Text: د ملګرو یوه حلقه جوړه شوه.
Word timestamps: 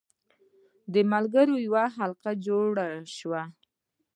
د 0.93 0.95
ملګرو 1.11 1.55
یوه 1.67 1.83
حلقه 1.97 2.31
جوړه 2.45 2.85
شوه. 3.17 3.41